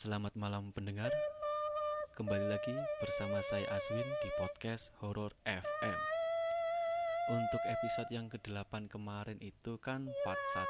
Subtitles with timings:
[0.00, 1.12] Selamat malam pendengar.
[2.16, 2.72] Kembali lagi
[3.04, 5.98] bersama saya Aswin di podcast Horror FM.
[7.36, 10.64] Untuk episode yang ke-8 kemarin itu kan part 1.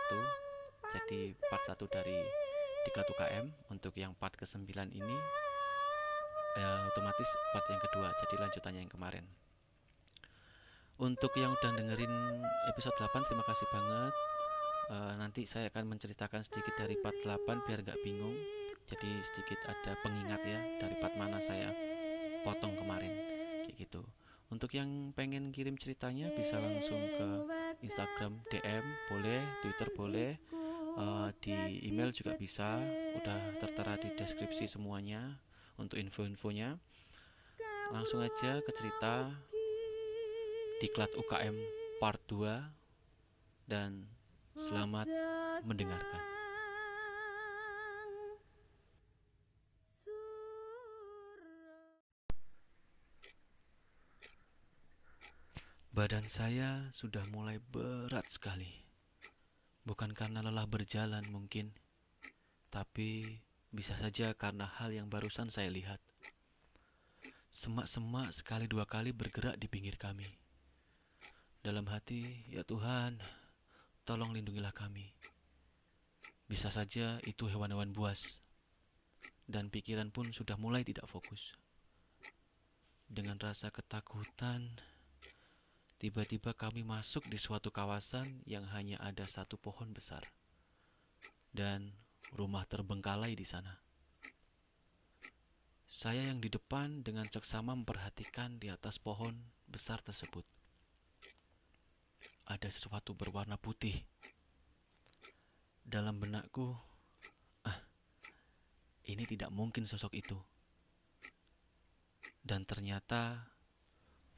[0.98, 2.18] Jadi part 1 dari
[2.82, 3.46] Diklat UKM.
[3.70, 4.66] Untuk yang part ke-9
[4.98, 5.16] ini
[6.58, 8.10] ya, otomatis part yang kedua.
[8.26, 9.22] Jadi lanjutannya yang kemarin.
[10.98, 14.14] Untuk yang udah dengerin episode 8 terima kasih banget.
[14.90, 18.34] Uh, nanti saya akan menceritakan sedikit dari part 8 biar gak bingung
[18.90, 21.70] jadi sedikit ada pengingat ya dari part mana saya
[22.42, 23.14] potong kemarin
[23.62, 24.02] kayak gitu.
[24.50, 27.28] Untuk yang pengen kirim ceritanya bisa langsung ke
[27.86, 30.30] Instagram DM boleh Twitter boleh
[30.98, 31.54] uh, di
[31.86, 32.82] email juga bisa.
[33.14, 35.38] Udah tertera di deskripsi semuanya
[35.78, 36.74] untuk info-infonya.
[37.94, 39.30] Langsung aja ke cerita
[40.82, 41.54] Diklat UKM
[42.02, 44.08] part 2 dan
[44.56, 45.06] selamat
[45.62, 46.39] mendengarkan
[56.00, 58.72] Badan saya sudah mulai berat sekali.
[59.84, 61.76] Bukan karena lelah berjalan mungkin,
[62.72, 63.36] tapi
[63.68, 66.00] bisa saja karena hal yang barusan saya lihat.
[67.52, 70.24] Semak-semak sekali dua kali bergerak di pinggir kami.
[71.60, 73.20] Dalam hati, ya Tuhan,
[74.08, 75.04] tolong lindungilah kami.
[76.48, 78.40] Bisa saja itu hewan-hewan buas,
[79.44, 81.52] dan pikiran pun sudah mulai tidak fokus.
[83.04, 84.80] Dengan rasa ketakutan,
[86.00, 90.24] Tiba-tiba kami masuk di suatu kawasan yang hanya ada satu pohon besar
[91.52, 91.92] dan
[92.32, 93.76] rumah terbengkalai di sana.
[95.90, 99.36] Saya yang di depan dengan seksama memperhatikan di atas pohon
[99.68, 100.48] besar tersebut.
[102.48, 104.00] Ada sesuatu berwarna putih.
[105.84, 106.72] Dalam benakku,
[107.68, 107.76] ah,
[109.04, 110.40] ini tidak mungkin sosok itu.
[112.40, 113.52] Dan ternyata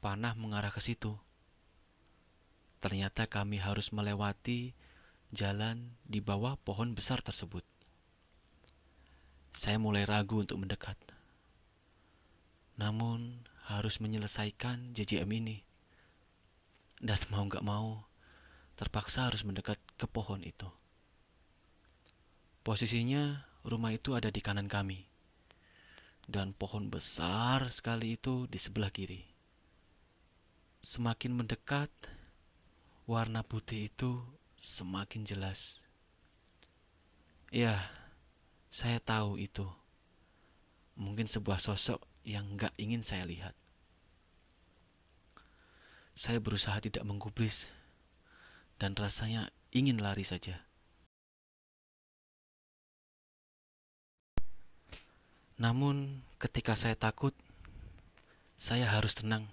[0.03, 1.15] panah mengarah ke situ.
[2.83, 4.75] Ternyata kami harus melewati
[5.31, 7.63] jalan di bawah pohon besar tersebut.
[9.55, 10.99] Saya mulai ragu untuk mendekat.
[12.75, 15.63] Namun harus menyelesaikan JJM ini.
[16.99, 18.03] Dan mau gak mau,
[18.75, 20.67] terpaksa harus mendekat ke pohon itu.
[22.67, 25.07] Posisinya rumah itu ada di kanan kami.
[26.27, 29.23] Dan pohon besar sekali itu di sebelah kiri.
[30.83, 31.91] Semakin mendekat,
[33.03, 34.23] warna putih itu
[34.55, 35.83] semakin jelas.
[37.51, 37.83] Ya,
[38.71, 39.67] saya tahu itu.
[40.95, 43.53] Mungkin sebuah sosok yang gak ingin saya lihat.
[46.13, 47.67] Saya berusaha tidak menggubris
[48.77, 50.61] dan rasanya ingin lari saja.
[55.57, 57.33] Namun, ketika saya takut,
[58.57, 59.49] saya harus tenang.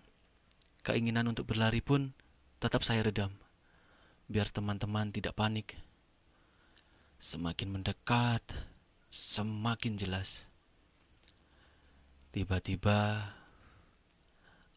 [0.81, 2.13] Keinginan untuk berlari pun
[2.61, 3.33] tetap saya redam,
[4.29, 5.81] biar teman-teman tidak panik.
[7.17, 8.45] Semakin mendekat,
[9.09, 10.45] semakin jelas.
[12.31, 13.33] Tiba-tiba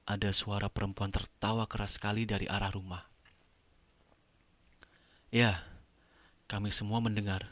[0.04, 3.04] ada suara perempuan tertawa keras sekali dari arah rumah.
[5.30, 5.62] Ya,
[6.50, 7.46] kami semua mendengar.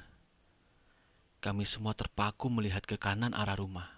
[1.41, 3.89] Kami semua terpaku melihat ke kanan arah rumah.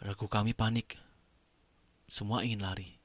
[0.00, 1.00] Ragu kami panik.
[2.08, 2.95] Semua ingin lari.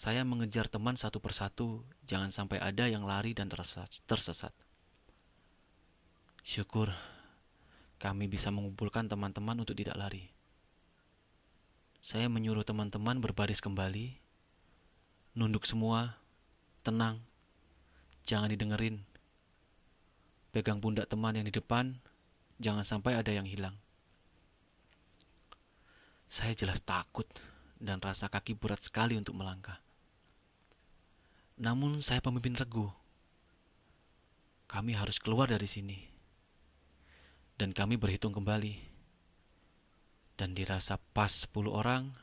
[0.00, 4.48] Saya mengejar teman satu persatu, jangan sampai ada yang lari dan tersesat.
[6.40, 6.88] Syukur
[8.00, 10.32] kami bisa mengumpulkan teman-teman untuk tidak lari.
[12.00, 14.16] Saya menyuruh teman-teman berbaris kembali,
[15.36, 16.16] nunduk semua,
[16.80, 17.20] tenang,
[18.24, 19.04] jangan didengerin.
[20.48, 21.92] Pegang pundak teman yang di depan,
[22.56, 23.76] jangan sampai ada yang hilang.
[26.32, 27.28] Saya jelas takut
[27.76, 29.76] dan rasa kaki berat sekali untuk melangkah.
[31.60, 32.88] Namun saya pemimpin regu.
[34.64, 36.00] Kami harus keluar dari sini.
[37.60, 38.80] Dan kami berhitung kembali.
[40.40, 42.16] Dan dirasa pas 10 orang,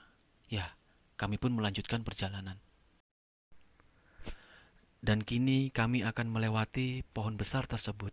[0.49, 0.73] ya
[1.21, 2.57] kami pun melanjutkan perjalanan.
[5.05, 8.09] Dan kini kami akan melewati pohon besar tersebut.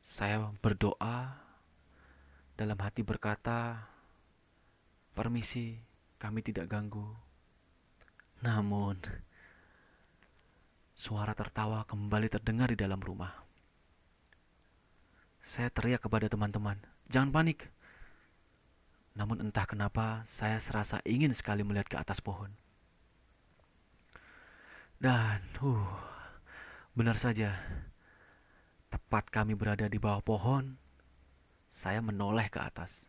[0.00, 1.36] Saya berdoa
[2.56, 3.84] dalam hati berkata,
[5.12, 5.76] Permisi,
[6.16, 7.04] kami tidak ganggu.
[8.40, 8.96] Namun,
[10.98, 13.30] suara tertawa kembali terdengar di dalam rumah.
[15.46, 16.74] Saya teriak kepada teman-teman,
[17.06, 17.70] "Jangan panik!"
[19.14, 22.50] Namun entah kenapa saya serasa ingin sekali melihat ke atas pohon.
[24.98, 25.86] Dan, uh,
[26.98, 27.54] benar saja,
[28.90, 30.74] tepat kami berada di bawah pohon,
[31.70, 33.06] saya menoleh ke atas.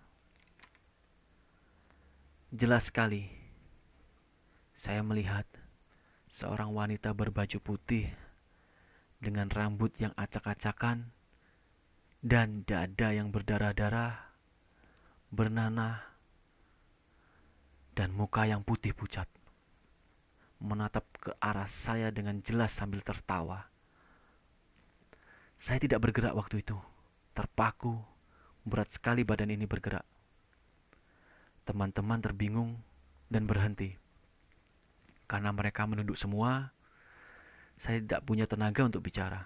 [2.53, 3.25] Jelas sekali,
[4.77, 5.49] saya melihat
[6.29, 8.05] seorang wanita berbaju putih
[9.17, 11.09] dengan rambut yang acak-acakan
[12.21, 14.15] dan dada yang berdarah-darah,
[15.33, 16.05] bernanah,
[17.97, 19.27] dan muka yang putih pucat
[20.59, 23.63] menatap ke arah saya dengan jelas sambil tertawa.
[25.55, 26.75] Saya tidak bergerak waktu itu,
[27.31, 27.95] terpaku,
[28.67, 30.03] berat sekali badan ini bergerak.
[31.63, 32.75] Teman-teman terbingung
[33.31, 33.95] dan berhenti.
[35.29, 36.73] Karena mereka menunduk semua,
[37.77, 39.45] saya tidak punya tenaga untuk bicara.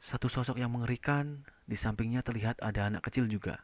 [0.00, 3.60] Satu sosok yang mengerikan, di sampingnya terlihat ada anak kecil juga.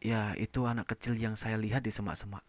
[0.00, 2.40] Ya, itu anak kecil yang saya lihat di semak-semak.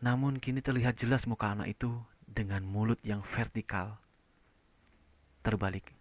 [0.00, 1.92] Namun kini terlihat jelas muka anak itu
[2.24, 4.00] dengan mulut yang vertikal.
[5.44, 5.92] Terbalik.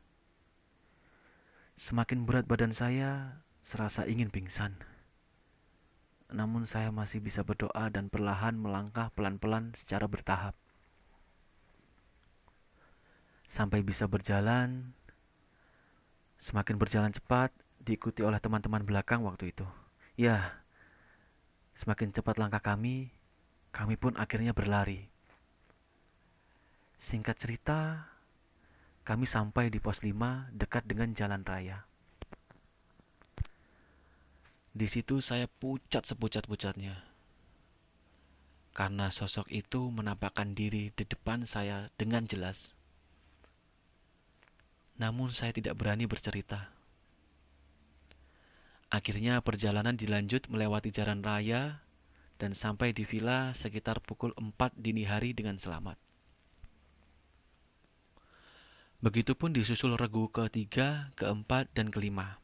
[1.75, 4.94] Semakin berat badan saya, serasa ingin pingsan.
[6.33, 10.57] Namun saya masih bisa berdoa dan perlahan melangkah pelan-pelan secara bertahap.
[13.45, 14.93] Sampai bisa berjalan,
[16.41, 19.65] semakin berjalan cepat, diikuti oleh teman-teman belakang waktu itu.
[20.17, 20.57] Ya,
[21.77, 23.13] semakin cepat langkah kami,
[23.69, 25.05] kami pun akhirnya berlari.
[26.97, 28.09] Singkat cerita,
[29.05, 31.85] kami sampai di pos 5 dekat dengan jalan raya.
[34.75, 36.99] Di situ saya pucat sepucat-pucatnya.
[38.75, 42.75] Karena sosok itu menampakkan diri di depan saya dengan jelas.
[44.99, 46.75] Namun saya tidak berani bercerita.
[48.91, 51.79] Akhirnya perjalanan dilanjut melewati jalan raya
[52.35, 55.95] dan sampai di villa sekitar pukul 4 dini hari dengan selamat.
[58.99, 62.43] Begitupun disusul regu ketiga, keempat, dan kelima.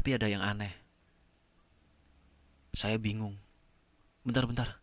[0.00, 0.72] Tapi ada yang aneh.
[2.72, 3.36] Saya bingung.
[4.24, 4.80] Bentar-bentar,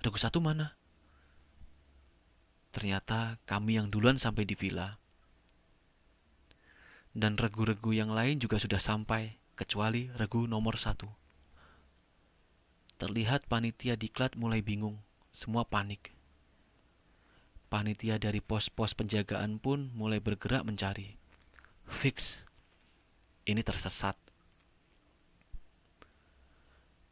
[0.00, 0.72] regu satu mana?
[2.72, 4.96] Ternyata kami yang duluan sampai di villa.
[7.12, 11.12] Dan regu-regu yang lain juga sudah sampai, kecuali regu nomor satu.
[12.96, 14.96] Terlihat panitia diklat mulai bingung,
[15.36, 16.16] semua panik.
[17.68, 21.12] Panitia dari pos-pos penjagaan pun mulai bergerak mencari.
[21.84, 22.40] Fix,
[23.44, 24.29] ini tersesat.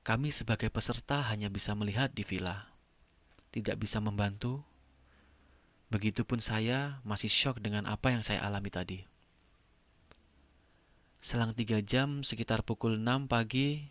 [0.09, 2.65] Kami sebagai peserta hanya bisa melihat di villa,
[3.53, 4.65] tidak bisa membantu.
[5.93, 9.05] Begitupun saya masih shock dengan apa yang saya alami tadi.
[11.21, 13.85] Selang tiga jam, sekitar pukul 6 pagi,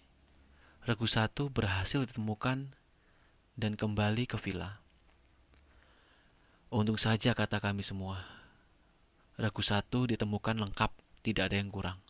[0.89, 2.71] Regu satu berhasil ditemukan
[3.53, 4.81] dan kembali ke villa.
[6.73, 8.25] Untung saja kata kami semua.
[9.37, 10.89] Regu satu ditemukan lengkap,
[11.21, 12.06] tidak ada yang kurang.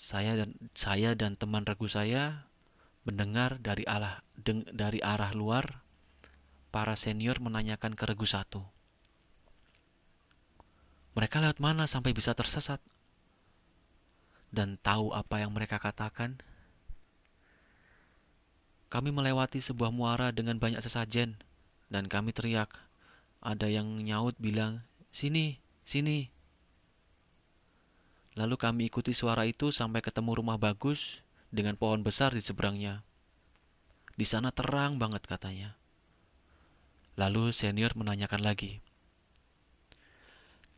[0.00, 2.48] Saya dan saya dan teman regu saya
[3.04, 3.84] mendengar dari
[4.40, 5.84] deng, dari arah luar
[6.72, 8.64] para senior menanyakan ke regu satu.
[11.12, 12.80] Mereka lewat mana sampai bisa tersesat?
[14.48, 16.40] Dan tahu apa yang mereka katakan?
[18.88, 21.36] Kami melewati sebuah muara dengan banyak sesajen,
[21.92, 22.72] dan kami teriak.
[23.44, 24.80] Ada yang nyaut bilang,
[25.12, 26.39] Sini, sini.
[28.40, 31.20] Lalu kami ikuti suara itu sampai ketemu rumah bagus
[31.52, 33.04] dengan pohon besar di seberangnya.
[34.16, 35.76] Di sana terang banget katanya.
[37.20, 38.80] Lalu senior menanyakan lagi.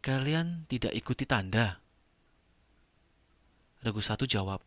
[0.02, 1.78] Kalian tidak ikuti tanda?
[3.87, 4.59] Regu satu jawab.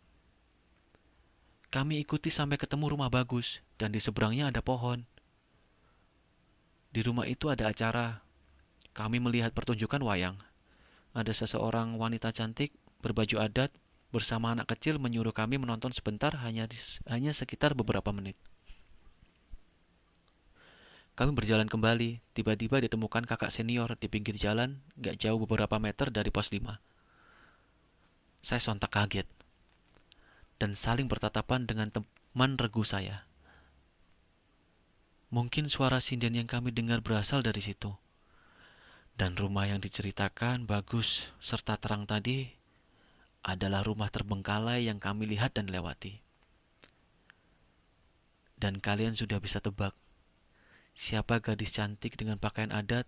[1.76, 5.04] Kami ikuti sampai ketemu rumah bagus, dan di seberangnya ada pohon.
[6.96, 8.24] Di rumah itu ada acara.
[8.96, 10.40] Kami melihat pertunjukan wayang.
[11.12, 12.72] Ada seseorang wanita cantik
[13.06, 13.70] berbaju adat
[14.10, 16.66] bersama anak kecil menyuruh kami menonton sebentar hanya
[17.06, 18.34] hanya sekitar beberapa menit.
[21.14, 26.28] Kami berjalan kembali, tiba-tiba ditemukan kakak senior di pinggir jalan, gak jauh beberapa meter dari
[26.28, 26.76] pos 5.
[28.44, 29.30] Saya sontak kaget
[30.60, 33.24] dan saling bertatapan dengan teman regu saya.
[35.32, 37.92] Mungkin suara sinden yang kami dengar berasal dari situ.
[39.16, 42.52] Dan rumah yang diceritakan bagus serta terang tadi
[43.46, 46.18] adalah rumah terbengkalai yang kami lihat dan lewati.
[48.58, 49.94] Dan kalian sudah bisa tebak
[50.98, 53.06] siapa gadis cantik dengan pakaian adat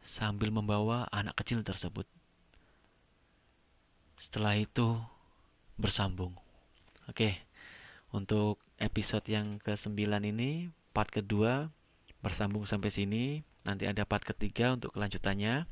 [0.00, 2.08] sambil membawa anak kecil tersebut.
[4.16, 4.96] Setelah itu
[5.76, 6.32] bersambung.
[7.10, 7.36] Oke,
[8.14, 11.68] untuk episode yang ke-9 ini, part kedua,
[12.22, 13.24] bersambung sampai sini.
[13.66, 15.66] Nanti ada part ketiga untuk kelanjutannya.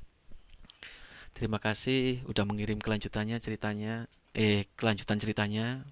[1.41, 4.05] Terima kasih udah mengirim kelanjutannya ceritanya,
[4.37, 5.89] eh kelanjutan ceritanya.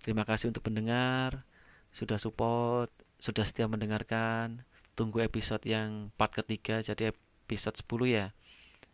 [0.00, 1.44] Terima kasih untuk pendengar,
[1.92, 2.88] sudah support,
[3.20, 4.64] sudah setia mendengarkan.
[4.96, 8.26] Tunggu episode yang part ketiga, jadi episode 10 ya.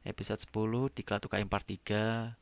[0.02, 2.34] Episode 10 di Kelatu KM part 3.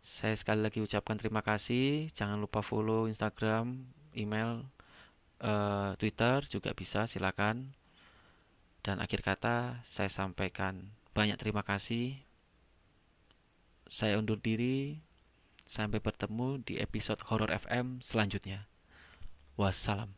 [0.00, 2.08] Saya sekali lagi ucapkan terima kasih.
[2.16, 3.76] Jangan lupa follow Instagram,
[4.16, 4.64] email,
[5.44, 7.76] uh, Twitter juga bisa, silakan.
[8.80, 10.80] Dan akhir kata saya sampaikan
[11.12, 12.23] banyak terima kasih.
[13.84, 14.98] Saya undur diri.
[15.64, 18.68] Sampai bertemu di episode Horror FM selanjutnya.
[19.56, 20.12] Wassalam.